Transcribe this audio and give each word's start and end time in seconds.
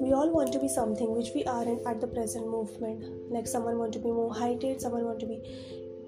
we 0.00 0.10
all 0.12 0.30
want 0.32 0.52
to 0.52 0.58
be 0.58 0.68
something 0.68 1.14
which 1.14 1.30
we 1.32 1.44
aren't 1.44 1.86
at 1.86 2.00
the 2.00 2.08
present 2.08 2.48
movement. 2.48 3.04
Like 3.30 3.46
someone 3.46 3.78
want 3.78 3.92
to 3.92 4.00
be 4.00 4.10
more 4.10 4.34
heighted 4.34 4.80
someone 4.80 5.04
want 5.04 5.20
to 5.20 5.26
be 5.26 5.40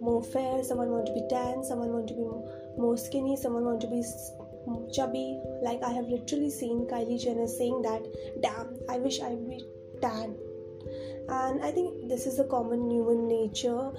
more 0.01 0.21
fair 0.21 0.65
someone 0.65 0.91
want 0.91 1.07
to 1.07 1.13
be 1.13 1.23
tan 1.31 1.63
someone 1.63 1.93
want 1.93 2.09
to 2.09 2.15
be 2.15 2.25
more 2.77 2.99
skinny 2.99 3.37
someone 3.37 3.65
want 3.65 3.81
to 3.83 3.87
be 3.87 4.03
chubby. 4.93 5.41
Like 5.63 5.81
i 5.85 5.93
have 5.93 6.07
literally 6.07 6.51
seen 6.51 6.87
kylie 6.87 7.23
jenner 7.23 7.47
saying 7.47 7.83
that 7.83 8.03
damn 8.43 8.75
i 8.89 8.99
wish 8.99 9.21
i 9.21 9.29
would 9.29 9.49
be 9.49 9.65
tan. 10.01 10.35
And 11.29 11.63
i 11.65 11.71
think 11.71 12.09
this 12.09 12.27
is 12.27 12.41
a 12.41 12.45
common 12.45 12.91
human 12.91 13.29
nature 13.29 13.93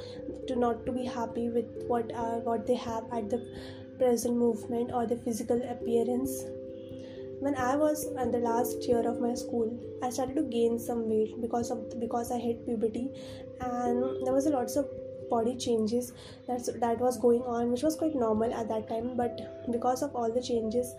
to 0.48 0.56
not 0.58 0.86
to 0.88 0.92
be 0.92 1.06
happy 1.06 1.50
with 1.50 1.86
what 1.88 2.14
are 2.14 2.40
what 2.40 2.68
they 2.68 2.76
have 2.76 3.06
at 3.14 3.30
the 3.30 3.40
present 3.98 4.38
movement 4.38 4.92
or 4.94 5.06
the 5.06 5.18
physical 5.18 5.62
appearance 5.74 6.44
when 7.40 7.56
i 7.56 7.76
was 7.76 8.06
in 8.24 8.32
the 8.32 8.40
last 8.40 8.88
year 8.88 9.02
of 9.10 9.20
my 9.20 9.34
school 9.34 9.72
i 10.04 10.10
started 10.10 10.36
to 10.36 10.44
gain 10.44 10.80
some 10.80 11.10
weight 11.10 11.34
because 11.42 11.72
of 11.72 12.00
because 12.00 12.32
i 12.32 12.38
hit 12.38 12.66
puberty 12.66 13.10
and 13.62 14.26
there 14.26 14.34
was 14.34 14.46
a 14.46 14.50
lots 14.50 14.76
of 14.76 14.88
body 15.30 15.56
changes 15.58 16.14
that's 16.48 16.72
that 16.86 17.00
was 17.00 17.18
going 17.18 17.42
on 17.44 17.72
which 17.72 17.82
was 17.82 17.96
quite 17.96 18.16
normal 18.16 18.54
at 18.54 18.68
that 18.68 18.88
time 18.88 19.16
but 19.18 19.72
because 19.72 20.04
of 20.04 20.16
all 20.16 20.32
the 20.32 20.42
changes 20.42 20.94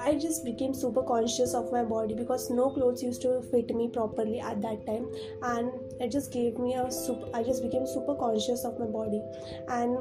I 0.00 0.14
just 0.14 0.44
became 0.44 0.72
super 0.72 1.02
conscious 1.02 1.52
of 1.52 1.70
my 1.72 1.82
body 1.84 2.14
because 2.14 2.48
no 2.50 2.70
clothes 2.70 3.02
used 3.02 3.22
to 3.22 3.42
fit 3.50 3.74
me 3.74 3.88
properly 3.88 4.40
at 4.40 4.62
that 4.62 4.86
time, 4.86 5.10
and 5.42 5.70
it 6.00 6.10
just 6.10 6.32
gave 6.32 6.58
me 6.58 6.74
a 6.74 6.90
super. 6.90 7.28
I 7.34 7.42
just 7.42 7.62
became 7.62 7.86
super 7.86 8.14
conscious 8.14 8.64
of 8.64 8.78
my 8.78 8.86
body, 8.86 9.20
and 9.68 9.98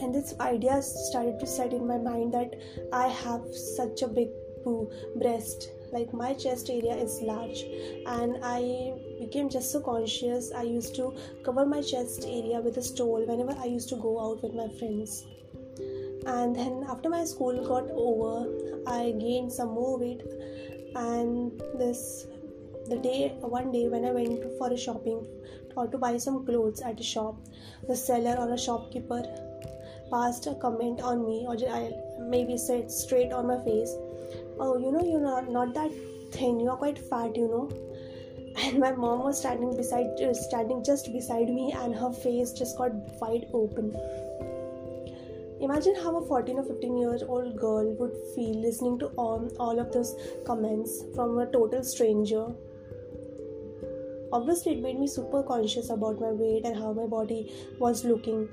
and 0.00 0.14
this 0.14 0.34
idea 0.40 0.80
started 0.82 1.38
to 1.40 1.46
set 1.46 1.72
in 1.72 1.86
my 1.86 1.98
mind 1.98 2.32
that 2.34 2.54
I 2.92 3.08
have 3.08 3.42
such 3.54 4.02
a 4.02 4.08
big 4.08 4.28
breast. 5.16 5.70
Like 5.92 6.12
my 6.12 6.34
chest 6.34 6.70
area 6.70 6.94
is 6.94 7.20
large. 7.22 7.62
And 8.06 8.38
i 8.42 8.94
became 9.20 9.48
just 9.48 9.70
so 9.70 9.80
conscious. 9.80 10.52
I 10.52 10.62
used 10.62 10.94
to 10.96 11.14
cover 11.44 11.64
my 11.66 11.82
chest 11.82 12.24
area 12.26 12.60
with 12.60 12.76
a 12.78 12.82
stole 12.82 13.24
whenever 13.26 13.56
i 13.60 13.66
used 13.66 13.88
to 13.90 13.96
go 13.96 14.12
out 14.20 14.42
with 14.42 14.54
my 14.54 14.68
friends. 14.78 15.24
And 16.26 16.56
then 16.56 16.84
after 16.88 17.08
my 17.08 17.24
school 17.24 17.66
got 17.66 17.90
over 17.90 18.48
i 18.86 19.12
gained 19.12 19.52
some 19.52 19.68
more 19.68 19.98
weight. 19.98 20.22
And 20.96 21.60
this 21.78 22.26
the 22.88 22.98
day 22.98 23.34
one 23.40 23.72
day 23.72 23.88
when 23.88 24.04
i 24.04 24.10
went 24.12 24.42
for 24.58 24.70
a 24.70 24.76
shopping 24.76 25.26
or 25.74 25.86
to 25.86 25.96
buy 25.96 26.16
some 26.18 26.44
clothes 26.44 26.82
at 26.82 27.00
a 27.00 27.02
shop 27.02 27.36
the 27.88 27.96
seller 27.96 28.34
or 28.38 28.52
a 28.52 28.58
shopkeeper 28.58 29.22
passed 30.10 30.46
a 30.46 30.54
comment 30.54 31.00
on 31.00 31.24
me 31.26 31.44
or 31.46 31.56
I 31.68 31.92
maybe 32.20 32.56
said 32.56 32.90
straight 32.90 33.32
on 33.32 33.46
my 33.46 33.58
face 33.64 33.94
oh 34.58 34.78
you 34.78 34.92
know 34.92 35.04
you're 35.04 35.20
not, 35.20 35.48
not 35.48 35.74
that 35.74 35.92
thin 36.32 36.60
you're 36.60 36.76
quite 36.76 36.98
fat 36.98 37.36
you 37.36 37.48
know 37.48 37.70
and 38.56 38.78
my 38.78 38.92
mom 38.92 39.24
was 39.24 39.38
standing 39.38 39.76
beside 39.76 40.06
uh, 40.20 40.32
standing 40.32 40.84
just 40.84 41.12
beside 41.12 41.48
me 41.48 41.72
and 41.72 41.94
her 41.94 42.12
face 42.12 42.52
just 42.52 42.78
got 42.78 42.92
wide 43.20 43.46
open 43.52 43.94
Imagine 45.64 45.94
how 45.94 46.16
a 46.16 46.26
14 46.26 46.58
or 46.58 46.64
15 46.64 46.98
year 46.98 47.18
old 47.26 47.56
girl 47.56 47.90
would 47.98 48.12
feel 48.34 48.60
listening 48.60 48.98
to 48.98 49.06
all, 49.16 49.48
all 49.58 49.78
of 49.78 49.92
those 49.92 50.14
comments 50.44 51.04
from 51.14 51.38
a 51.38 51.46
total 51.46 51.82
stranger. 51.82 52.48
Obviously, 54.30 54.72
it 54.72 54.82
made 54.82 54.98
me 54.98 55.06
super 55.06 55.42
conscious 55.42 55.88
about 55.88 56.20
my 56.20 56.32
weight 56.32 56.66
and 56.66 56.76
how 56.76 56.92
my 56.92 57.06
body 57.06 57.50
was 57.78 58.04
looking. 58.04 58.46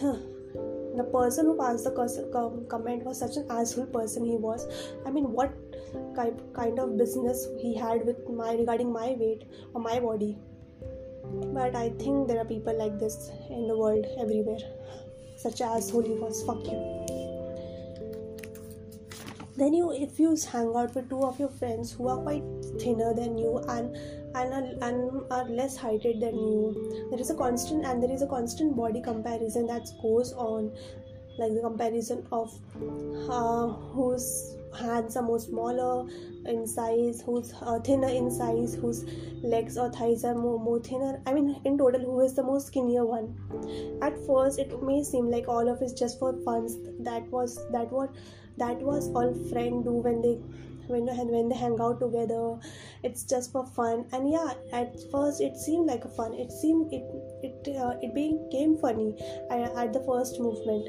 The 0.00 1.04
person 1.12 1.46
who 1.46 1.56
passed 1.56 1.84
the 1.84 2.66
comment 2.68 3.04
was 3.04 3.18
such 3.18 3.36
an 3.36 3.46
asshole 3.50 3.86
person 3.86 4.24
he 4.24 4.36
was. 4.36 4.66
I 5.06 5.10
mean, 5.10 5.32
what 5.32 5.52
kind 6.14 6.78
of 6.78 6.96
business 6.96 7.46
he 7.60 7.74
had 7.74 8.06
with 8.06 8.28
my 8.28 8.54
regarding 8.54 8.92
my 8.92 9.16
weight 9.18 9.44
or 9.74 9.80
my 9.80 10.00
body? 10.00 10.36
But 11.52 11.74
I 11.74 11.90
think 11.90 12.28
there 12.28 12.38
are 12.38 12.44
people 12.44 12.78
like 12.78 12.98
this 12.98 13.30
in 13.50 13.66
the 13.66 13.76
world 13.76 14.06
everywhere 14.18 14.58
such 15.36 15.60
as 15.60 15.90
holy 15.90 16.14
was 16.14 16.42
fuck 16.44 16.64
you 16.64 17.24
then 19.56 19.72
you 19.72 19.92
if 19.92 20.18
you 20.18 20.36
hang 20.50 20.74
out 20.76 20.94
with 20.94 21.08
two 21.08 21.22
of 21.22 21.38
your 21.38 21.48
friends 21.48 21.92
who 21.92 22.08
are 22.08 22.18
quite 22.18 22.42
thinner 22.80 23.12
than 23.14 23.36
you 23.38 23.58
and 23.68 23.96
and 24.34 24.52
are, 24.52 24.88
and 24.88 25.22
are 25.30 25.48
less 25.48 25.76
heighted 25.76 26.20
than 26.20 26.34
you 26.34 27.08
there 27.10 27.20
is 27.20 27.30
a 27.30 27.34
constant 27.34 27.84
and 27.84 28.02
there 28.02 28.10
is 28.10 28.22
a 28.22 28.26
constant 28.26 28.76
body 28.76 29.02
comparison 29.02 29.66
that 29.66 29.88
goes 30.02 30.32
on 30.32 30.72
like 31.38 31.52
the 31.52 31.60
comparison 31.60 32.26
of 32.30 32.52
uh, 33.28 33.66
whose 33.66 34.56
hands 34.78 35.16
are 35.16 35.22
more 35.22 35.38
smaller 35.38 36.08
in 36.46 36.66
size, 36.66 37.22
who's 37.24 37.52
uh, 37.62 37.78
thinner 37.80 38.08
in 38.08 38.30
size, 38.30 38.74
whose 38.74 39.04
legs 39.42 39.78
or 39.78 39.90
thighs 39.90 40.24
are 40.24 40.34
more, 40.34 40.58
more 40.58 40.80
thinner. 40.80 41.20
I 41.26 41.32
mean, 41.32 41.60
in 41.64 41.78
total, 41.78 42.00
who 42.00 42.20
is 42.20 42.34
the 42.34 42.42
most 42.42 42.68
skinnier 42.68 43.04
one? 43.04 43.34
At 44.02 44.14
first, 44.26 44.58
it 44.58 44.82
may 44.82 45.02
seem 45.02 45.30
like 45.30 45.48
all 45.48 45.68
of 45.68 45.82
it 45.82 45.96
just 45.96 46.18
for 46.18 46.34
fun. 46.44 46.68
That 47.02 47.26
was 47.30 47.58
that 47.72 47.90
what 47.90 48.14
that 48.56 48.78
was 48.78 49.08
all 49.10 49.34
friend 49.50 49.82
do 49.84 49.92
when 49.92 50.22
they 50.22 50.38
when 50.86 51.06
when 51.06 51.48
they 51.48 51.56
hang 51.56 51.80
out 51.80 52.00
together. 52.00 52.58
It's 53.02 53.24
just 53.24 53.52
for 53.52 53.66
fun. 53.66 54.06
And 54.12 54.30
yeah, 54.30 54.52
at 54.72 54.94
first 55.10 55.40
it 55.40 55.56
seemed 55.56 55.86
like 55.86 56.04
a 56.04 56.08
fun. 56.08 56.34
It 56.34 56.52
seemed 56.52 56.92
it 56.92 57.04
it 57.42 57.76
uh, 57.76 57.94
it 58.02 58.14
became 58.14 58.76
funny 58.78 59.14
at 59.50 59.92
the 59.92 60.04
first 60.06 60.40
movement 60.40 60.88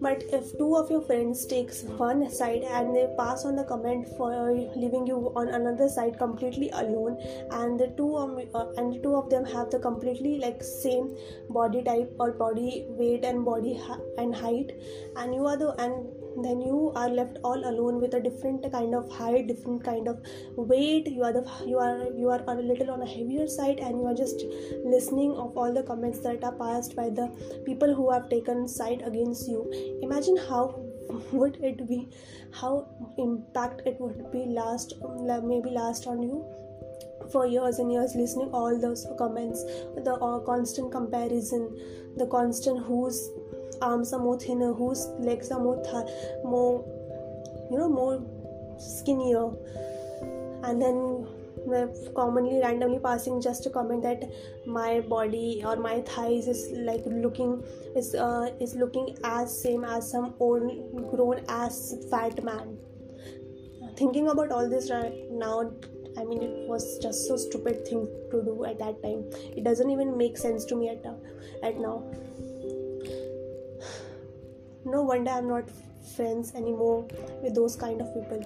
but 0.00 0.22
if 0.32 0.56
two 0.56 0.74
of 0.76 0.90
your 0.90 1.02
friends 1.02 1.44
takes 1.46 1.82
one 2.02 2.30
side 2.30 2.62
and 2.62 2.94
they 2.96 3.06
pass 3.18 3.44
on 3.44 3.54
the 3.54 3.64
comment 3.64 4.08
for 4.16 4.30
leaving 4.74 5.06
you 5.06 5.32
on 5.36 5.48
another 5.48 5.88
side 5.88 6.18
completely 6.18 6.70
alone 6.70 7.18
and 7.50 7.78
the 7.78 7.88
two 7.98 8.16
of 8.16 8.38
uh, 8.54 8.66
and 8.78 8.94
the 8.94 8.98
two 9.00 9.14
of 9.14 9.28
them 9.28 9.44
have 9.44 9.70
the 9.70 9.78
completely 9.78 10.38
like 10.38 10.62
same 10.62 11.14
body 11.50 11.82
type 11.82 12.10
or 12.18 12.32
body 12.32 12.86
weight 12.88 13.24
and 13.24 13.44
body 13.44 13.76
ha- 13.76 14.00
and 14.16 14.34
height 14.34 14.72
and 15.16 15.34
you 15.34 15.46
are 15.46 15.56
the 15.56 15.70
and 15.82 16.19
then 16.44 16.60
you 16.60 16.92
are 16.94 17.08
left 17.08 17.38
all 17.44 17.64
alone 17.70 18.00
with 18.00 18.14
a 18.14 18.20
different 18.20 18.70
kind 18.72 18.94
of 18.94 19.10
height 19.10 19.46
different 19.46 19.84
kind 19.84 20.08
of 20.08 20.20
weight. 20.56 21.08
You 21.08 21.22
are 21.24 21.32
the 21.32 21.44
you 21.66 21.78
are 21.78 22.10
you 22.12 22.28
are 22.28 22.42
a 22.46 22.54
little 22.54 22.90
on 22.90 23.02
a 23.02 23.06
heavier 23.06 23.48
side 23.48 23.78
and 23.78 24.00
you 24.00 24.06
are 24.06 24.14
just 24.14 24.44
listening 24.84 25.32
of 25.32 25.56
all 25.56 25.72
the 25.72 25.82
comments 25.82 26.20
that 26.20 26.44
are 26.44 26.52
passed 26.52 26.96
by 26.96 27.08
the 27.10 27.28
people 27.64 27.94
who 27.94 28.10
have 28.10 28.28
taken 28.28 28.66
side 28.68 29.02
against 29.04 29.48
you. 29.48 29.64
Imagine 30.02 30.36
how 30.36 30.64
would 31.32 31.56
it 31.62 31.86
be 31.88 32.08
how 32.52 32.86
impact 33.18 33.82
it 33.86 34.00
would 34.00 34.30
be 34.32 34.44
last 34.46 34.94
maybe 35.44 35.70
last 35.70 36.06
on 36.06 36.22
you 36.22 36.44
for 37.32 37.46
years 37.46 37.78
and 37.78 37.92
years 37.92 38.14
listening 38.14 38.50
all 38.52 38.78
those 38.80 39.06
comments 39.18 39.64
the 40.08 40.14
uh, 40.14 40.38
constant 40.40 40.90
comparison 40.92 41.68
the 42.16 42.26
constant 42.26 42.84
who's 42.84 43.30
arms 43.80 44.12
are 44.12 44.20
more 44.20 44.38
thinner, 44.38 44.72
whose 44.72 45.06
legs 45.18 45.50
are 45.50 45.60
more 45.60 45.82
th- 45.82 46.44
more 46.44 46.84
you 47.70 47.78
know 47.78 47.88
more 47.88 48.22
skinnier, 48.78 49.50
and 50.64 50.80
then 50.80 51.26
commonly 52.14 52.60
randomly 52.60 52.98
passing 52.98 53.40
just 53.40 53.66
a 53.66 53.70
comment 53.70 54.02
that 54.02 54.22
my 54.66 55.00
body 55.00 55.62
or 55.64 55.76
my 55.76 56.00
thighs 56.02 56.46
is 56.48 56.68
like 56.72 57.02
looking 57.06 57.62
is 57.96 58.14
uh, 58.14 58.50
is 58.60 58.74
looking 58.74 59.16
as 59.24 59.62
same 59.62 59.84
as 59.84 60.10
some 60.10 60.34
old 60.38 61.10
grown 61.10 61.44
ass 61.48 61.94
fat 62.10 62.42
man. 62.42 62.78
Thinking 63.96 64.28
about 64.28 64.50
all 64.50 64.68
this 64.68 64.90
right 64.90 65.30
now 65.30 65.70
i 66.18 66.24
mean 66.24 66.42
it 66.42 66.68
was 66.68 66.98
just 66.98 67.26
so 67.28 67.36
stupid 67.36 67.86
thing 67.86 68.06
to 68.30 68.42
do 68.42 68.64
at 68.64 68.78
that 68.78 69.02
time. 69.02 69.24
It 69.56 69.64
doesn't 69.64 69.90
even 69.90 70.16
make 70.16 70.36
sense 70.36 70.64
to 70.66 70.76
me 70.76 70.88
at, 70.88 71.04
at 71.62 71.78
now 71.78 72.02
no 74.84 75.02
wonder 75.02 75.30
i'm 75.30 75.48
not 75.48 75.70
friends 76.16 76.54
anymore 76.54 77.06
with 77.42 77.54
those 77.54 77.76
kind 77.76 78.00
of 78.00 78.12
people. 78.14 78.42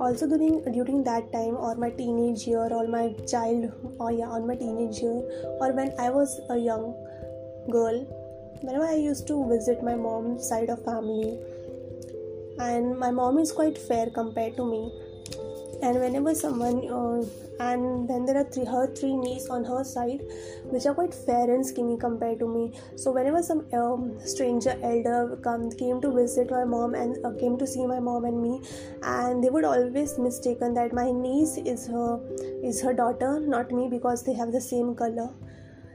Also 0.00 0.28
during 0.28 0.62
during 0.72 1.02
that 1.04 1.32
time 1.32 1.56
or 1.56 1.74
my 1.74 1.90
teenage 1.90 2.46
year 2.46 2.68
or 2.72 2.86
my 2.86 3.12
child 3.26 3.72
or 3.98 4.12
yeah 4.12 4.28
on 4.28 4.46
my 4.46 4.54
teenage 4.54 4.98
year 4.98 5.18
or 5.60 5.72
when 5.72 5.92
i 5.98 6.08
was 6.08 6.40
a 6.50 6.56
young 6.56 6.84
girl 7.68 7.98
whenever 8.60 8.86
i 8.86 8.94
used 8.94 9.26
to 9.26 9.44
visit 9.48 9.82
my 9.82 9.96
mom's 9.96 10.48
side 10.48 10.70
of 10.70 10.84
family 10.84 11.36
and 12.60 12.98
my 12.98 13.10
mom 13.10 13.38
is 13.38 13.52
quite 13.52 13.78
fair 13.78 14.06
compared 14.10 14.56
to 14.56 14.64
me. 14.64 14.92
And 15.82 16.00
whenever 16.00 16.34
someone 16.34 16.88
uh, 16.90 17.24
and 17.60 18.08
then 18.08 18.24
there 18.24 18.36
are 18.36 18.44
three 18.44 18.64
her 18.64 18.86
three 18.94 19.16
knees 19.16 19.48
on 19.48 19.64
her 19.64 19.82
side 19.82 20.20
which 20.70 20.86
are 20.86 20.94
quite 20.94 21.12
fair 21.12 21.50
and 21.54 21.66
skinny 21.66 21.96
compared 21.96 22.38
to 22.38 22.46
me. 22.46 22.72
So 22.96 23.12
whenever 23.12 23.42
some 23.42 23.66
um, 23.72 24.18
stranger 24.24 24.78
elder 24.82 25.38
come 25.42 25.70
came 25.70 26.00
to 26.00 26.12
visit 26.12 26.50
my 26.50 26.64
mom 26.64 26.94
and 26.94 27.24
uh, 27.24 27.32
came 27.32 27.58
to 27.58 27.66
see 27.66 27.86
my 27.86 28.00
mom 28.00 28.24
and 28.24 28.40
me 28.42 28.60
and 29.02 29.42
they 29.42 29.50
would 29.50 29.64
always 29.64 30.18
mistaken 30.18 30.74
that 30.74 30.92
my 30.92 31.10
niece 31.10 31.56
is 31.56 31.86
her 31.88 32.20
is 32.62 32.80
her 32.80 32.94
daughter 32.94 33.40
not 33.40 33.72
me 33.72 33.88
because 33.88 34.24
they 34.24 34.34
have 34.34 34.52
the 34.52 34.60
same 34.60 34.94
color. 34.94 35.30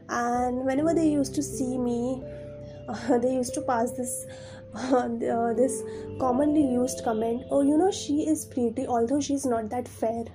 And 0.09 0.66
whenever 0.66 0.94
they 0.94 1.07
used 1.07 1.33
to 1.36 1.44
see 1.44 1.77
me 1.77 2.21
uh, 2.89 3.18
they 3.24 3.33
used 3.33 3.54
to 3.54 3.62
pass 3.62 3.92
this 3.92 4.25
uh, 4.74 5.54
this 5.54 5.83
commonly 6.19 6.63
used 6.63 7.04
comment 7.04 7.44
oh 7.51 7.62
you 7.62 7.77
know 7.77 7.92
she 7.92 8.27
is 8.27 8.45
pretty 8.45 8.88
although 8.88 9.21
she's 9.21 9.45
not 9.45 9.69
that 9.69 9.88
fair 9.88 10.25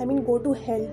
i 0.00 0.04
mean 0.04 0.24
go 0.24 0.38
to 0.38 0.52
hell. 0.52 0.88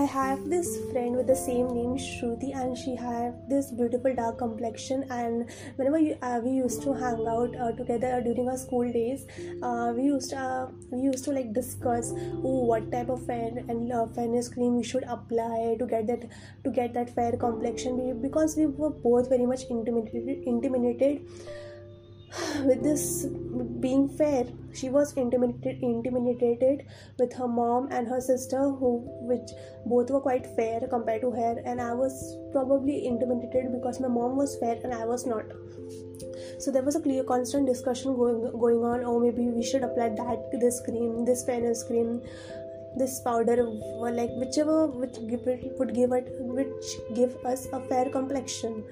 I 0.00 0.04
have 0.04 0.48
this 0.48 0.78
friend 0.92 1.16
with 1.16 1.26
the 1.26 1.34
same 1.34 1.74
name 1.74 1.96
Shruti 1.98 2.54
and 2.54 2.78
she 2.78 2.94
had 2.94 3.34
this 3.50 3.72
beautiful 3.72 4.14
dark 4.14 4.38
complexion. 4.38 5.04
And 5.10 5.50
whenever 5.76 5.98
uh, 6.22 6.40
we 6.44 6.52
used 6.52 6.82
to 6.82 6.94
hang 6.94 7.26
out 7.26 7.54
uh, 7.56 7.72
together 7.72 8.22
during 8.22 8.48
our 8.48 8.56
school 8.56 8.90
days 8.90 9.26
uh, 9.62 9.92
we 9.96 10.04
used 10.04 10.30
to 10.30 10.38
uh, 10.38 10.68
we 10.92 11.00
used 11.00 11.24
to 11.24 11.32
like 11.32 11.52
discuss 11.52 12.12
oh, 12.16 12.64
what 12.70 12.90
type 12.92 13.08
of 13.08 13.26
fair 13.26 13.50
and 13.68 13.92
uh, 13.92 14.06
fairness 14.06 14.48
cream 14.48 14.76
we 14.76 14.84
should 14.84 15.04
apply 15.04 15.76
to 15.80 15.86
get 15.86 16.06
that 16.06 16.24
to 16.64 16.70
get 16.70 16.94
that 16.94 17.10
fair 17.10 17.32
complexion. 17.32 18.22
Because 18.22 18.56
we 18.56 18.66
were 18.66 18.90
both 18.90 19.28
very 19.28 19.44
much 19.44 19.64
intimidated 19.64 20.44
intimidated 20.46 21.26
with 22.64 22.82
this 22.82 23.26
being 23.80 24.08
fair 24.08 24.44
she 24.72 24.88
was 24.88 25.12
intimidated 25.14 25.82
intimidated 25.82 26.86
with 27.18 27.32
her 27.32 27.48
mom 27.48 27.88
and 27.90 28.06
her 28.06 28.20
sister 28.20 28.60
who 28.80 28.90
which 29.30 29.50
both 29.86 30.10
were 30.10 30.20
quite 30.20 30.46
fair 30.58 30.80
compared 30.88 31.20
to 31.22 31.30
her 31.30 31.60
and 31.64 31.80
i 31.80 31.92
was 31.92 32.36
probably 32.52 33.06
intimidated 33.06 33.72
because 33.72 34.00
my 34.00 34.08
mom 34.08 34.36
was 34.36 34.56
fair 34.58 34.78
and 34.84 34.94
i 34.94 35.04
was 35.04 35.26
not. 35.26 35.44
So 36.58 36.70
there 36.70 36.82
was 36.82 36.94
a 36.94 37.00
clear 37.00 37.24
constant 37.24 37.66
discussion 37.66 38.14
going 38.14 38.40
going 38.62 38.84
on 38.84 39.04
oh 39.04 39.18
maybe 39.18 39.46
we 39.48 39.62
should 39.62 39.82
apply 39.82 40.10
that 40.10 40.60
this 40.60 40.80
cream 40.86 41.24
this 41.24 41.44
fairness 41.44 41.82
cream 41.82 42.20
this 42.96 43.20
powder 43.20 43.56
like 44.18 44.30
whichever 44.42 44.86
which 44.86 45.16
give 45.28 45.46
it 45.46 45.78
would 45.78 45.94
give 45.94 46.12
it 46.12 46.28
which 46.40 46.90
give 47.14 47.36
us 47.44 47.66
a 47.72 47.80
fair 47.88 48.10
complexion 48.10 48.84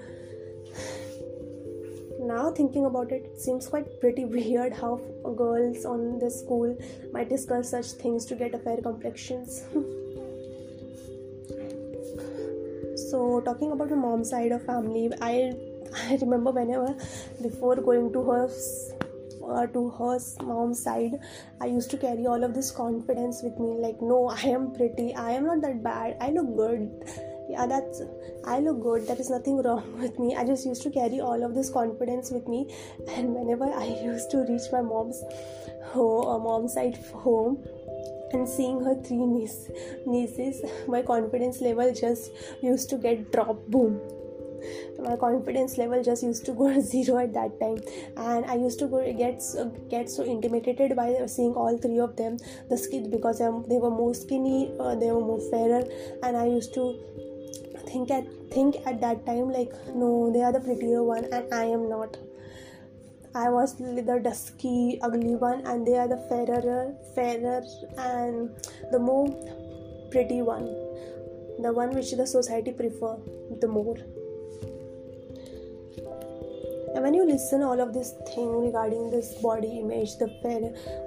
now 2.28 2.50
thinking 2.50 2.86
about 2.86 3.12
it, 3.12 3.26
it 3.26 3.40
seems 3.40 3.68
quite 3.68 4.00
pretty 4.00 4.24
weird 4.24 4.72
how 4.72 4.96
girls 5.36 5.84
on 5.84 6.18
the 6.18 6.30
school 6.30 6.76
might 7.12 7.28
discuss 7.28 7.70
such 7.70 7.86
things 8.02 8.24
to 8.26 8.34
get 8.34 8.54
a 8.54 8.58
fair 8.58 8.78
complexions. 8.78 9.64
so 13.10 13.40
talking 13.44 13.72
about 13.72 13.88
the 13.88 13.96
mom 13.96 14.24
side 14.24 14.52
of 14.52 14.64
family, 14.64 15.10
I 15.20 15.52
I 16.10 16.18
remember 16.20 16.50
whenever 16.50 16.94
before 17.42 17.76
going 17.76 18.12
to 18.12 18.22
her 18.30 18.48
uh, 19.48 19.66
to 19.66 19.88
her 19.90 20.18
mom's 20.42 20.82
side 20.82 21.18
i 21.60 21.66
used 21.66 21.90
to 21.90 21.96
carry 21.96 22.26
all 22.26 22.44
of 22.44 22.54
this 22.54 22.70
confidence 22.70 23.42
with 23.42 23.58
me 23.58 23.70
like 23.84 24.00
no 24.02 24.28
i 24.28 24.42
am 24.42 24.72
pretty. 24.72 25.14
I 25.14 25.32
am 25.32 25.46
not 25.46 25.60
that 25.62 25.82
bad. 25.82 26.16
I 26.20 26.30
look 26.30 26.56
good 26.56 26.90
yeah 27.48 27.66
that's 27.66 28.02
i 28.44 28.58
look 28.58 28.82
good. 28.82 29.06
There 29.06 29.18
is 29.18 29.30
nothing 29.30 29.62
wrong 29.62 29.98
with 30.00 30.18
me. 30.18 30.34
I 30.36 30.44
just 30.44 30.66
used 30.66 30.82
to 30.82 30.90
carry 30.90 31.20
all 31.20 31.42
of 31.42 31.54
this 31.54 31.70
confidence 31.70 32.30
with 32.30 32.48
me. 32.48 32.74
And 33.16 33.34
whenever 33.34 33.64
i 33.64 33.86
used 34.04 34.30
to 34.32 34.44
reach 34.48 34.68
my 34.72 34.82
mom's 34.82 35.22
home 35.92 36.26
or 36.26 36.38
mom's 36.40 36.74
side 36.74 36.98
home 37.24 37.58
and 38.32 38.48
seeing 38.48 38.84
her 38.84 38.94
three 39.02 39.24
niece, 39.24 39.70
nieces 40.06 40.62
my 40.88 41.02
confidence 41.02 41.60
level 41.60 41.92
just 41.92 42.30
used 42.62 42.88
to 42.90 42.96
get 42.96 43.32
drop 43.32 43.66
boom. 43.68 44.00
My 44.98 45.14
confidence 45.16 45.78
level 45.78 46.02
just 46.02 46.24
used 46.24 46.44
to 46.46 46.52
go 46.52 46.72
to 46.72 46.80
zero 46.82 47.18
at 47.18 47.32
that 47.34 47.60
time. 47.60 47.78
And 48.16 48.44
i 48.44 48.56
used 48.56 48.80
to 48.80 48.88
go 48.88 49.00
get 49.20 49.40
get 49.88 50.10
so 50.10 50.24
intimidated 50.24 50.96
by 50.96 51.08
seeing 51.26 51.54
all 51.54 51.78
three 51.78 52.00
of 52.00 52.16
them 52.16 52.38
the 52.68 52.76
skin 52.76 53.08
because 53.10 53.38
they 53.38 53.78
were 53.84 53.90
more 53.90 54.14
skinny 54.14 54.72
uh, 54.80 54.94
they 54.96 55.12
were 55.12 55.20
more 55.20 55.40
fairer. 55.52 55.84
And 56.22 56.36
i 56.36 56.46
used 56.46 56.74
to 56.74 56.84
think 57.90 58.10
at 58.10 58.26
think 58.50 58.76
at 58.86 59.00
that 59.00 59.24
time 59.26 59.52
like 59.58 59.72
no 59.94 60.30
they 60.32 60.42
are 60.42 60.52
the 60.52 60.60
prettier 60.60 61.02
one 61.02 61.24
and 61.32 61.54
i 61.54 61.64
am 61.64 61.88
not. 61.88 62.16
I 63.34 63.50
was 63.50 63.74
the 63.76 64.20
dusky 64.22 64.98
ugly 65.02 65.34
one 65.36 65.60
and 65.66 65.86
they 65.86 65.96
are 65.96 66.08
the 66.08 66.16
fairer 66.28 66.94
fairer 67.14 67.62
and 67.98 68.50
the 68.90 68.98
more 68.98 69.28
pretty 70.10 70.40
one. 70.42 70.64
The 71.62 71.72
one 71.72 71.94
which 71.94 72.12
the 72.12 72.26
society 72.26 72.72
prefer 72.72 73.16
the 73.60 73.68
more. 73.68 73.96
And 76.94 77.04
when 77.04 77.14
you 77.14 77.26
listen 77.26 77.62
all 77.62 77.80
of 77.80 77.92
this 77.92 78.14
thing 78.34 78.48
regarding 78.60 79.10
this 79.10 79.34
body 79.42 79.78
image 79.78 80.16
the 80.16 80.28
fair 80.42 80.60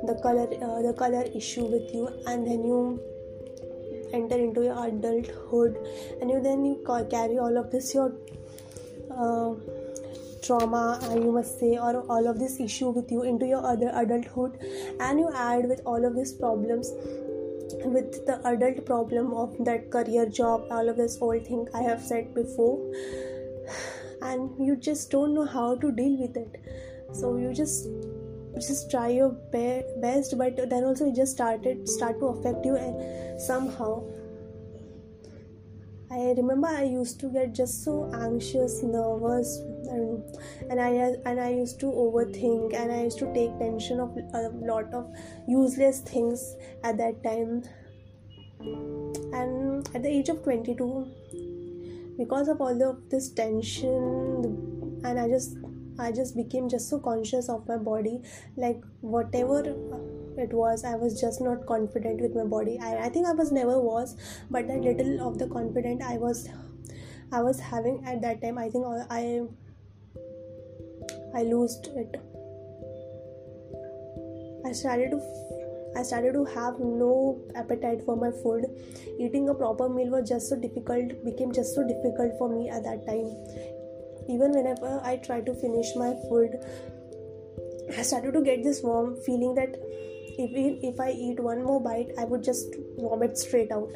the 0.04 0.19
color 0.22 0.48
uh, 0.62 0.81
the 0.83 0.94
color 0.94 1.24
issue 1.36 1.66
with 1.66 1.94
you 1.94 2.07
and 2.28 2.45
then 2.45 2.63
you 2.63 3.01
enter 4.13 4.38
into 4.38 4.63
your 4.63 4.88
adulthood 4.88 5.78
and 6.19 6.30
you 6.30 6.42
then 6.42 6.66
you 6.66 6.75
carry 7.10 7.38
all 7.38 7.58
of 7.58 7.72
this 7.72 7.94
your 7.94 8.13
uh, 9.12 9.54
trauma 10.44 11.00
and 11.04 11.24
you 11.24 11.31
must 11.31 11.60
say 11.60 11.78
or 11.78 12.02
all 12.10 12.28
of 12.28 12.40
this 12.40 12.60
issue 12.60 12.90
with 12.90 13.12
you 13.12 13.24
into 13.24 13.46
your 13.46 13.66
other 13.66 13.92
adulthood 13.96 14.58
and 15.00 15.19
you 15.19 15.30
add 15.36 15.68
with 15.68 15.81
all 15.86 16.06
of 16.06 16.16
these 16.16 16.34
problems 16.34 16.94
with 17.86 18.25
the 18.25 18.40
adult 18.46 18.86
problem 18.86 19.34
of 19.34 19.56
that 19.60 19.90
career 19.92 20.25
job 20.25 20.66
all 20.72 20.90
of 20.90 20.98
this 20.98 21.18
whole 21.19 21.40
thing 21.40 21.68
i 21.74 21.81
have 21.81 22.02
said 22.02 22.34
before. 22.34 22.80
And 24.24 24.52
you 24.64 24.75
just 24.75 25.10
don't 25.10 25.34
know 25.34 25.46
how 25.46 25.75
to 25.78 25.92
deal 25.92 26.16
with 26.16 26.38
it. 26.38 26.62
So 27.12 27.38
you 27.38 27.54
just 27.54 27.88
just 28.56 28.92
try 28.92 29.07
your 29.07 29.30
be- 29.51 29.83
best 30.01 30.38
but 30.38 30.57
then 30.69 30.83
also 30.83 31.07
it 31.07 31.15
just 31.15 31.33
started 31.33 31.88
start 31.88 32.19
to 32.19 32.27
affect 32.27 32.65
you 32.65 32.75
and 32.75 33.42
somehow 33.42 34.03
I 36.12 36.33
remember 36.36 36.68
I 36.68 36.83
used 36.83 37.21
to 37.21 37.30
get 37.30 37.53
just 37.53 37.86
so 37.86 38.12
anxious, 38.13 38.83
nervous, 38.83 39.59
and, 39.88 40.21
and 40.69 40.81
I 40.81 40.89
and 41.25 41.39
I 41.39 41.51
used 41.51 41.80
to 41.80 41.86
overthink, 41.86 42.74
and 42.74 42.92
I 42.92 43.03
used 43.03 43.18
to 43.19 43.33
take 43.33 43.57
tension 43.59 44.01
of 44.01 44.18
a 44.33 44.50
lot 44.71 44.94
of 44.94 45.09
useless 45.47 46.01
things 46.01 46.57
at 46.83 46.97
that 46.97 47.24
time. 47.24 47.63
And 48.59 49.89
at 49.95 50.04
the 50.04 50.09
age 50.09 50.27
of 50.27 50.44
22, 50.44 51.07
because 52.18 52.50
of 52.50 52.59
all 52.59 52.83
of 52.83 53.09
this 53.09 53.30
tension, 53.30 55.00
and 55.06 55.18
I 55.18 55.30
just 55.30 55.56
I 56.01 56.12
just 56.12 56.36
became 56.36 56.68
just 56.68 56.89
so 56.89 57.00
conscious 57.00 57.50
of 57.50 57.68
my 57.68 57.77
body, 57.77 58.21
like 58.57 58.81
whatever 59.01 59.59
it 60.38 60.53
was, 60.53 60.83
I 60.83 60.95
was 60.95 61.19
just 61.19 61.42
not 61.42 61.65
confident 61.65 62.21
with 62.21 62.36
my 62.36 62.44
body. 62.44 62.80
I, 62.81 63.06
I 63.06 63.09
think 63.09 63.27
I 63.27 63.33
was 63.33 63.51
never 63.51 63.80
was, 63.80 64.15
but 64.50 64.68
that 64.68 64.81
little 64.81 65.27
of 65.27 65.38
the 65.38 65.48
confident 65.48 66.01
I 66.01 66.18
was, 66.18 66.49
I 67.31 67.42
was 67.42 67.59
having 67.59 68.04
at 68.06 68.21
that 68.21 68.42
time, 68.42 68.57
I 68.57 68.69
think 68.69 68.85
I, 68.87 69.42
I 71.35 71.44
lost 71.44 71.90
it. 71.95 72.21
I 74.66 74.71
started 74.71 75.11
to 75.11 75.21
I 75.94 76.04
started 76.04 76.33
to 76.33 76.45
have 76.45 76.80
no 76.80 77.42
appetite 77.54 78.04
for 78.06 78.16
my 78.16 78.31
food. 78.31 78.66
Eating 79.19 79.49
a 79.49 79.54
proper 79.54 79.90
meal 79.90 80.09
was 80.11 80.30
just 80.30 80.47
so 80.47 80.56
difficult, 80.56 81.11
became 81.26 81.52
just 81.52 81.76
so 81.76 81.85
difficult 81.85 82.37
for 82.37 82.47
me 82.47 82.69
at 82.69 82.85
that 82.85 83.06
time 83.06 83.28
even 84.31 84.52
whenever 84.52 85.02
I 85.04 85.18
try 85.18 85.42
to 85.42 85.54
finish 85.54 85.95
my 85.95 86.14
food, 86.30 86.57
I 87.97 88.02
started 88.02 88.33
to 88.33 88.42
get 88.42 88.64
this 88.64 88.81
warm 88.81 89.16
feeling 89.26 89.56
that 89.56 89.76
if 90.38 90.52
if 90.92 91.00
I 91.00 91.11
eat 91.11 91.40
one 91.40 91.64
more 91.64 91.81
bite, 91.81 92.11
I 92.18 92.23
would 92.23 92.44
just 92.44 92.76
vomit 92.97 93.38
straight 93.38 93.71
out. 93.71 93.90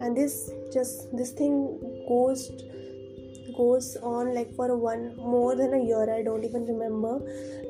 And 0.00 0.16
this 0.16 0.50
just 0.72 1.16
this 1.16 1.32
thing 1.32 1.58
goes 2.08 2.50
goes 3.56 3.96
on 4.02 4.34
like 4.34 4.52
for 4.54 4.76
one 4.76 5.16
more 5.16 5.54
than 5.54 5.74
a 5.74 5.82
year. 5.82 6.12
I 6.12 6.22
don't 6.22 6.44
even 6.44 6.66
remember, 6.66 7.14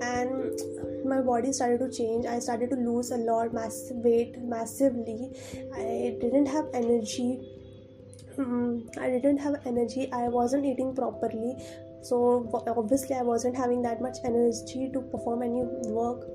and 0.01 1.05
my 1.05 1.21
body 1.21 1.53
started 1.53 1.81
to 1.81 1.91
change. 1.91 2.25
I 2.25 2.39
started 2.39 2.71
to 2.71 2.77
lose 2.77 3.11
a 3.11 3.19
lot, 3.19 3.53
massive 3.53 3.99
weight, 3.99 4.39
massively. 4.39 5.31
I 5.75 6.17
didn't 6.21 6.47
have 6.47 6.67
energy 6.73 7.54
mm, 8.37 8.99
I 8.99 9.11
didn't 9.11 9.39
have 9.39 9.61
energy. 9.67 10.11
I 10.13 10.29
wasn't 10.29 10.65
eating 10.65 10.95
properly, 10.95 11.57
so 12.03 12.49
obviously 12.77 13.17
I 13.17 13.23
wasn't 13.23 13.57
having 13.57 13.83
that 13.83 14.01
much 14.01 14.19
energy 14.25 14.91
to 14.93 15.01
perform 15.01 15.43
any 15.43 15.63
work. 15.91 16.27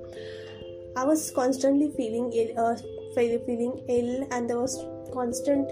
I 0.96 1.04
was 1.04 1.30
constantly 1.30 1.90
feeling 1.96 2.32
ill, 2.32 2.58
uh, 2.58 2.76
feeling 3.14 3.84
ill, 3.88 4.26
and 4.30 4.50
there 4.50 4.58
was 4.58 4.84
constant 5.12 5.70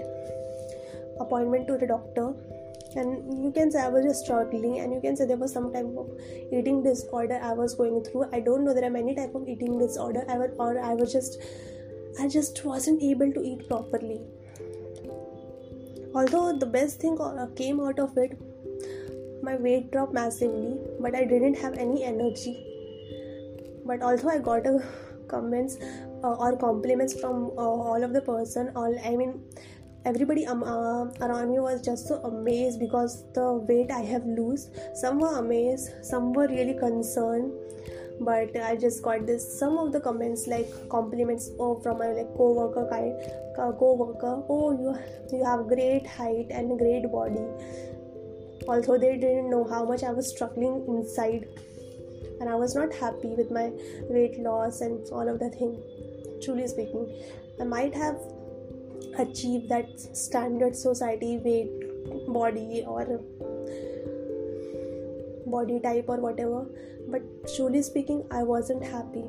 appointment 1.21 1.67
to 1.69 1.77
the 1.79 1.87
doctor. 1.87 2.35
And 2.97 3.45
you 3.45 3.53
can 3.53 3.71
say 3.71 3.81
I 3.81 3.89
was 3.89 4.05
just 4.05 4.25
struggling, 4.25 4.81
and 4.81 4.93
you 4.93 5.01
can 5.01 5.17
say 5.17 5.27
there 5.27 5.37
was 5.37 5.53
some 5.53 5.73
type 5.73 5.87
of 5.97 6.11
eating 6.53 6.83
disorder 6.83 7.39
I 7.43 7.53
was 7.53 7.75
going 7.75 8.03
through. 8.05 8.27
I 8.33 8.41
don't 8.41 8.65
know 8.65 8.73
there 8.73 8.85
are 8.85 8.91
many 8.91 9.15
type 9.15 9.35
of 9.35 9.49
eating 9.49 9.79
disorder. 9.79 10.25
I 10.29 10.39
was, 10.39 10.51
or 10.59 10.79
I 10.81 10.95
was 10.95 11.13
just, 11.13 11.39
I 12.21 12.29
just 12.29 12.65
wasn't 12.65 13.03
able 13.03 13.33
to 13.33 13.43
eat 13.43 13.69
properly 13.69 14.23
although 16.19 16.47
the 16.63 16.71
best 16.77 17.01
thing 17.01 17.19
uh, 17.21 17.47
came 17.57 17.81
out 17.81 17.99
of 18.05 18.17
it 18.23 18.39
my 19.49 19.57
weight 19.67 19.91
dropped 19.93 20.15
massively 20.21 20.73
but 21.01 21.15
i 21.15 21.25
didn't 21.25 21.55
have 21.67 21.79
any 21.87 22.05
energy. 22.05 22.57
But 23.87 24.03
also 24.03 24.29
i 24.29 24.39
got 24.39 24.67
a 24.67 24.73
comments 25.29 25.79
uh, 26.25 26.35
or 26.35 26.57
compliments 26.57 27.19
from 27.21 27.51
uh, 27.57 27.71
all 27.91 28.03
of 28.03 28.13
the 28.13 28.21
person 28.21 28.71
all 28.75 28.99
i 29.11 29.15
mean 29.17 29.41
everybody 30.05 30.47
um, 30.47 30.63
uh, 30.63 31.05
around 31.27 31.51
me 31.53 31.59
was 31.61 31.81
just 31.83 32.09
so 32.09 32.17
amazed 32.31 32.79
because 32.81 33.17
the 33.39 33.47
weight 33.71 33.91
i 33.91 34.01
have 34.11 34.27
lost 34.27 34.77
some 34.95 35.19
were 35.19 35.35
amazed 35.39 36.05
some 36.11 36.33
were 36.33 36.49
really 36.49 36.75
concerned 36.75 37.53
but 38.21 38.57
i 38.69 38.75
just 38.77 39.03
got 39.03 39.27
this 39.27 39.45
some 39.59 39.79
of 39.79 39.93
the 39.93 40.01
comments 40.01 40.47
like 40.47 40.69
compliments 40.89 41.51
oh 41.59 41.79
from 41.81 41.99
my 41.99 42.09
like 42.09 42.33
co-worker 42.37 42.87
kind 42.91 43.15
co-worker 43.79 44.43
oh 44.49 44.73
you 44.73 44.97
you 45.37 45.45
have 45.45 45.67
great 45.67 46.07
height 46.07 46.47
and 46.51 46.79
great 46.79 47.11
body. 47.11 47.47
Although 48.67 48.99
they 48.99 49.17
didn't 49.17 49.51
know 49.51 49.65
how 49.65 49.85
much 49.85 50.03
i 50.03 50.11
was 50.11 50.29
struggling 50.29 50.85
inside 50.89 51.49
and 52.41 52.49
i 52.49 52.55
was 52.55 52.75
not 52.75 52.93
happy 52.93 53.29
with 53.29 53.51
my 53.51 53.71
weight 54.11 54.39
loss 54.39 54.81
and 54.81 55.09
all 55.11 55.29
of 55.29 55.39
the 55.39 55.51
thing 55.51 55.81
truly 56.43 56.67
speaking. 56.69 57.07
I 57.61 57.65
might 57.65 57.95
have 57.95 58.17
achieved 59.19 59.69
that 59.71 59.99
standard 60.17 60.77
society 60.77 61.39
weight 61.39 61.71
body 62.29 62.85
or 62.87 63.21
body 65.51 65.81
type 65.81 66.07
or 66.09 66.19
whatever. 66.21 66.67
But 67.09 67.23
truly 67.55 67.83
speaking 67.83 68.25
i 68.31 68.43
wasn't 68.43 68.85
happy. 68.85 69.25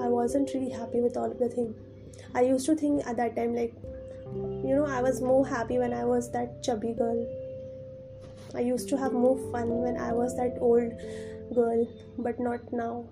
I 0.00 0.08
wasn't 0.08 0.50
really 0.54 0.70
happy 0.70 1.00
with 1.00 1.16
all 1.16 1.30
of 1.30 1.38
the 1.38 1.48
thing. 1.48 1.74
I 2.34 2.42
used 2.42 2.66
to 2.66 2.76
think 2.76 3.06
at 3.06 3.16
that 3.16 3.36
time 3.36 3.54
like 3.54 3.74
you 4.34 4.74
know 4.74 4.86
i 4.86 5.00
was 5.00 5.20
more 5.20 5.46
happy 5.46 5.78
when 5.78 5.92
i 5.92 6.04
was 6.04 6.30
that 6.32 6.62
chubby 6.62 6.92
girl. 6.92 7.26
I 8.54 8.60
used 8.60 8.88
to 8.90 8.96
have 8.96 9.12
more 9.12 9.36
fun 9.52 9.68
when 9.82 9.96
i 9.96 10.12
was 10.12 10.36
that 10.36 10.58
old 10.60 10.92
girl 11.54 11.86
but 12.18 12.40
not 12.40 12.72
now. 12.72 13.04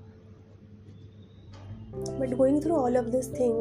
But 2.18 2.38
going 2.38 2.62
through 2.62 2.76
all 2.76 2.96
of 2.96 3.12
this 3.12 3.28
thing 3.28 3.56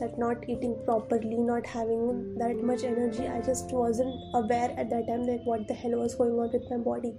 like 0.00 0.16
not 0.18 0.48
eating 0.48 0.76
properly 0.84 1.38
not 1.48 1.66
having 1.66 2.34
that 2.38 2.62
much 2.70 2.84
energy 2.84 3.26
i 3.28 3.40
just 3.48 3.72
wasn't 3.78 4.14
aware 4.34 4.70
at 4.82 4.88
that 4.90 5.06
time 5.06 5.26
like 5.26 5.44
what 5.44 5.66
the 5.68 5.74
hell 5.74 5.96
was 6.02 6.14
going 6.14 6.38
on 6.44 6.50
with 6.52 6.70
my 6.70 6.78
body 6.78 7.12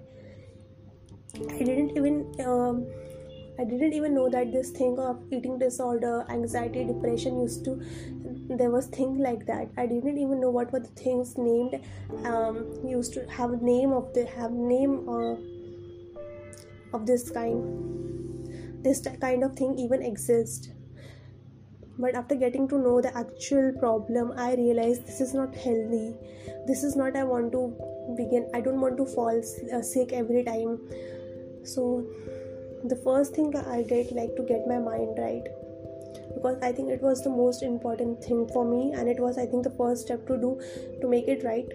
i 1.50 1.64
didn't 1.64 1.92
even 1.98 2.26
um, 2.46 2.86
i 3.60 3.64
didn't 3.64 3.94
even 3.94 4.14
know 4.16 4.30
that 4.30 4.52
this 4.52 4.72
thing 4.72 4.98
of 5.00 5.22
eating 5.32 5.58
disorder 5.60 6.26
anxiety 6.30 6.84
depression 6.86 7.42
used 7.42 7.64
to 7.66 7.82
there 8.58 8.70
was 8.70 8.88
thing 8.88 9.18
like 9.18 9.46
that. 9.46 9.70
I 9.78 9.86
didn't 9.86 10.18
even 10.18 10.42
know 10.42 10.50
what 10.50 10.72
were 10.72 10.80
the 10.80 10.90
things 10.90 11.38
named 11.38 11.80
um, 12.26 12.66
used 12.86 13.14
to 13.14 13.26
have 13.30 13.62
name 13.62 13.92
of 13.92 14.14
the 14.14 14.26
have 14.26 14.52
name 14.52 15.08
uh, 15.08 15.36
of 16.94 17.06
this 17.06 17.30
kind. 17.30 18.84
This 18.84 19.02
kind 19.22 19.44
of 19.44 19.56
thing 19.56 19.78
even 19.78 20.02
exists 20.02 20.70
but 22.00 22.16
after 22.16 22.36
getting 22.36 22.68
to 22.68 22.78
know 22.80 23.00
the 23.00 23.16
actual 23.16 23.72
problem 23.80 24.32
i 24.38 24.56
realized 24.56 25.06
this 25.06 25.22
is 25.22 25.34
not 25.36 25.54
healthy. 25.54 26.16
This 26.66 26.84
is 26.84 26.96
not 26.96 27.16
i 27.16 27.24
want 27.24 27.52
to 27.52 27.76
begin 28.18 28.50
i 28.56 28.62
don't 28.62 28.82
want 28.82 28.98
to 28.98 29.06
fall 29.06 29.40
uh, 29.40 29.82
sick 29.82 30.12
every 30.12 30.44
time 30.44 30.80
so 31.64 32.06
the 32.86 32.96
first 32.96 33.36
thing 33.36 33.56
i 33.56 33.82
did 33.84 34.12
like 34.12 34.36
to 34.36 34.44
get 34.44 34.68
my 34.68 34.78
mind 34.80 35.18
right 35.18 35.48
because 36.34 36.58
i 36.64 36.72
think 36.72 36.90
it 36.90 37.02
was 37.02 37.24
the 37.24 37.30
most 37.30 37.62
important 37.62 38.24
thing 38.24 38.48
for 38.48 38.66
me 38.66 38.94
and 38.94 39.08
it 39.08 39.20
was 39.20 39.38
i 39.38 39.46
think 39.46 39.64
the 39.64 39.76
first 39.78 40.04
step 40.04 40.26
to 40.28 40.38
do 40.38 40.60
to 41.02 41.08
make 41.08 41.28
it 41.28 41.44
right. 41.44 41.70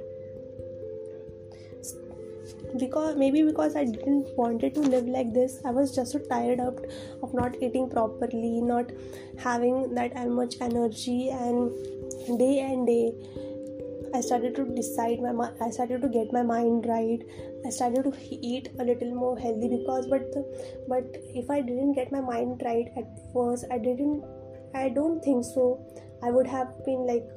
Because 2.78 3.16
maybe 3.16 3.42
because 3.42 3.74
i 3.74 3.84
didn't 3.84 4.36
wanted 4.36 4.74
to 4.74 4.80
live 4.80 5.06
like 5.06 5.32
this 5.32 5.60
i 5.64 5.70
was 5.70 5.94
just 5.94 6.12
so 6.12 6.18
tired 6.18 6.60
of, 6.60 6.78
of 7.22 7.32
not 7.32 7.54
eating 7.62 7.88
properly 7.88 8.60
not 8.60 8.90
having 9.38 9.94
that 9.94 10.14
much 10.28 10.56
energy 10.60 11.30
and 11.30 11.70
day 12.38 12.58
and 12.60 12.86
day 12.86 13.14
i 14.14 14.20
started 14.20 14.54
to 14.54 14.64
decide 14.74 15.20
my 15.20 15.50
i 15.60 15.70
started 15.70 16.02
to 16.02 16.08
get 16.08 16.32
my 16.32 16.42
mind 16.42 16.86
right. 16.86 17.20
I 17.66 17.70
started 17.70 18.04
to 18.04 18.12
eat 18.30 18.68
a 18.78 18.84
little 18.84 19.12
more 19.14 19.38
healthy 19.38 19.68
because 19.68 20.06
but 20.06 20.32
the, 20.32 20.42
but 20.88 21.04
if 21.34 21.50
i 21.50 21.60
didn't 21.60 21.94
get 21.94 22.12
my 22.12 22.20
mind 22.20 22.62
right 22.64 22.92
at 22.96 23.08
first 23.32 23.64
i 23.70 23.78
didn't 23.78 24.24
i 24.74 24.88
don't 24.88 25.20
think 25.22 25.44
so. 25.44 25.80
I 26.22 26.30
would 26.30 26.46
have 26.46 26.84
been 26.84 27.06
like 27.06 27.28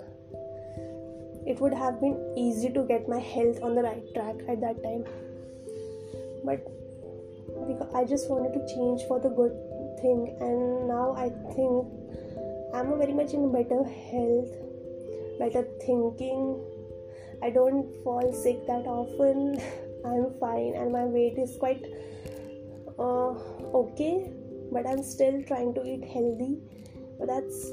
it 1.46 1.60
would 1.60 1.74
have 1.74 2.00
been 2.00 2.18
easy 2.38 2.70
to 2.70 2.84
get 2.84 3.10
my 3.10 3.20
health 3.20 3.62
on 3.64 3.76
the 3.76 3.82
right 3.82 4.04
track 4.14 4.36
at 4.48 4.62
that 4.62 4.84
time. 4.84 5.04
But 6.46 6.64
because 7.68 7.94
I 7.94 8.06
just 8.06 8.30
wanted 8.30 8.54
to 8.54 8.74
change 8.74 9.04
for 9.08 9.20
the 9.20 9.30
good 9.30 9.52
thing 10.02 10.38
and 10.40 10.88
now 10.88 11.16
I 11.18 11.30
think 11.54 11.88
I'm 12.74 12.98
very 12.98 13.14
much 13.14 13.34
in 13.34 13.52
better 13.52 13.84
health 13.84 14.69
better 15.40 15.66
thinking. 15.86 16.60
I 17.42 17.50
don't 17.50 17.88
fall 18.04 18.34
sick 18.34 18.68
that 18.68 18.86
often. 18.86 19.62
I'm 20.06 20.34
fine 20.40 20.76
and 20.76 20.94
my 20.94 21.06
weight 21.06 21.38
is 21.38 21.58
quite 21.58 21.84
uh, 22.98 23.34
okay 23.76 24.32
but 24.72 24.88
I'm 24.88 25.04
still 25.04 25.42
trying 25.44 25.74
to 25.76 25.86
eat 25.86 26.04
healthy. 26.04 26.58
But 27.18 27.28
that's 27.28 27.72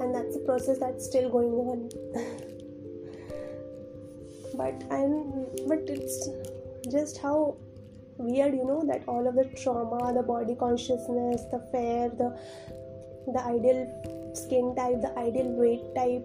and 0.00 0.14
that's 0.14 0.36
a 0.36 0.40
process 0.40 0.78
that's 0.78 1.04
still 1.06 1.30
going 1.30 1.52
on. 1.52 1.90
But 4.58 4.82
i'm 4.90 5.46
but 5.68 5.78
it's 5.86 6.28
just 6.90 7.18
how 7.18 7.56
weird 8.16 8.54
you 8.54 8.64
know 8.64 8.82
that 8.88 9.04
all 9.06 9.28
of 9.28 9.36
the 9.36 9.44
trauma 9.60 10.12
the 10.12 10.22
body 10.22 10.56
consciousness 10.56 11.44
the 11.52 11.60
fear 11.70 12.08
the 12.22 12.36
the 13.32 13.44
ideal 13.44 14.17
skin 14.34 14.74
type 14.76 15.00
the 15.00 15.12
ideal 15.18 15.50
weight 15.52 15.82
type 15.94 16.24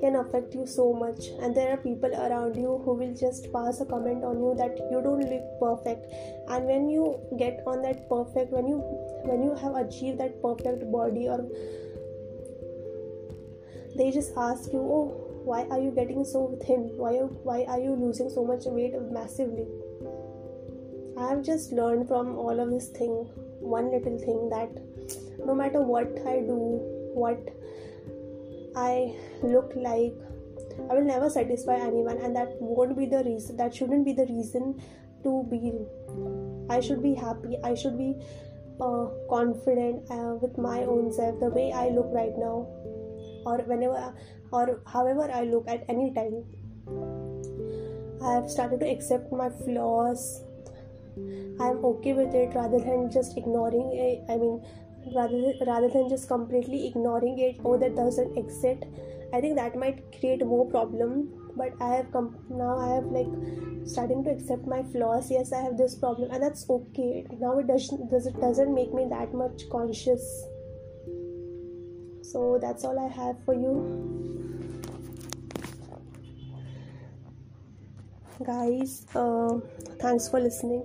can 0.00 0.16
affect 0.16 0.54
you 0.54 0.66
so 0.66 0.92
much. 0.92 1.26
And 1.40 1.54
there 1.54 1.70
are 1.72 1.76
people 1.76 2.12
around 2.12 2.56
you 2.56 2.80
who 2.84 2.94
will 2.94 3.14
just 3.14 3.52
pass 3.52 3.80
a 3.80 3.84
comment 3.84 4.24
on 4.24 4.38
you 4.38 4.54
that 4.56 4.78
you 4.90 5.00
don't 5.02 5.28
look 5.28 5.44
perfect. 5.60 6.12
And 6.48 6.66
when 6.66 6.88
you 6.88 7.18
get 7.38 7.62
on 7.66 7.82
that 7.82 8.08
perfect 8.08 8.52
when 8.52 8.66
you 8.68 8.78
when 9.24 9.42
you 9.42 9.54
have 9.54 9.74
achieved 9.74 10.18
that 10.18 10.40
perfect 10.42 10.90
body 10.90 11.28
or 11.28 11.46
they 13.96 14.10
just 14.10 14.32
ask 14.36 14.72
you 14.72 14.80
oh 14.80 15.28
why 15.44 15.64
are 15.70 15.78
you 15.78 15.90
getting 15.90 16.24
so 16.24 16.56
thin? 16.64 16.90
Why 16.96 17.14
why 17.50 17.64
are 17.68 17.80
you 17.80 17.94
losing 17.94 18.30
so 18.30 18.44
much 18.44 18.64
weight 18.66 18.94
massively? 19.10 19.66
I 21.18 21.28
have 21.28 21.42
just 21.42 21.72
learned 21.72 22.08
from 22.08 22.36
all 22.36 22.58
of 22.58 22.70
this 22.70 22.88
thing 22.88 23.28
one 23.62 23.90
little 23.90 24.18
thing 24.18 24.48
that 24.50 24.70
no 25.46 25.54
matter 25.54 25.80
what 25.80 26.08
i 26.26 26.40
do 26.40 26.58
what 27.14 27.38
i 28.76 29.14
look 29.42 29.72
like 29.76 30.14
i 30.90 30.94
will 30.94 31.04
never 31.04 31.30
satisfy 31.30 31.76
anyone 31.76 32.18
and 32.18 32.34
that 32.34 32.54
won't 32.60 32.96
be 32.96 33.06
the 33.06 33.22
reason 33.24 33.56
that 33.56 33.74
shouldn't 33.74 34.04
be 34.04 34.12
the 34.12 34.26
reason 34.26 34.80
to 35.22 35.46
be 35.50 35.72
i 36.70 36.80
should 36.80 37.02
be 37.02 37.14
happy 37.14 37.58
i 37.64 37.74
should 37.74 37.98
be 37.98 38.14
uh, 38.80 39.06
confident 39.28 40.02
uh, 40.10 40.34
with 40.40 40.56
my 40.58 40.80
own 40.84 41.12
self 41.12 41.38
the 41.40 41.50
way 41.50 41.72
i 41.72 41.88
look 41.90 42.08
right 42.12 42.36
now 42.38 42.66
or 43.44 43.58
whenever 43.66 44.14
or 44.52 44.82
however 44.86 45.30
I 45.32 45.44
look 45.44 45.68
at 45.68 45.84
any 45.88 46.12
time. 46.12 46.44
I 48.22 48.34
have 48.34 48.50
started 48.50 48.80
to 48.80 48.88
accept 48.88 49.32
my 49.32 49.48
flaws. 49.50 50.44
I 51.60 51.68
am 51.68 51.84
okay 51.84 52.12
with 52.12 52.34
it 52.34 52.54
rather 52.54 52.78
than 52.78 53.10
just 53.10 53.36
ignoring 53.36 53.90
it. 53.92 54.22
I 54.30 54.36
mean, 54.36 54.64
rather 55.14 55.52
rather 55.66 55.88
than 55.88 56.08
just 56.08 56.28
completely 56.28 56.86
ignoring 56.86 57.38
it. 57.38 57.60
Oh, 57.64 57.76
that 57.78 57.96
doesn't 57.96 58.36
exist. 58.36 58.84
I 59.32 59.40
think 59.40 59.56
that 59.56 59.76
might 59.76 60.02
create 60.18 60.44
more 60.44 60.68
problem. 60.70 61.28
But 61.56 61.74
I 61.80 61.94
have 61.96 62.12
come 62.12 62.36
now. 62.48 62.78
I 62.78 62.94
have 62.94 63.04
like 63.04 63.32
starting 63.84 64.24
to 64.24 64.30
accept 64.30 64.66
my 64.66 64.82
flaws. 64.82 65.30
Yes, 65.30 65.52
I 65.52 65.60
have 65.60 65.76
this 65.76 65.94
problem, 65.94 66.30
and 66.30 66.42
that's 66.42 66.68
okay. 66.68 67.26
Now 67.38 67.58
it 67.58 67.66
doesn't 67.66 68.10
does 68.10 68.26
it 68.26 68.40
doesn't 68.40 68.74
make 68.74 68.94
me 68.94 69.06
that 69.10 69.34
much 69.34 69.68
conscious 69.70 70.26
so 72.32 72.58
that's 72.60 72.84
all 72.84 72.98
i 72.98 73.08
have 73.08 73.36
for 73.44 73.52
you 73.52 73.74
guys 78.46 79.04
uh, 79.14 79.58
thanks 80.00 80.28
for 80.28 80.40
listening 80.40 80.82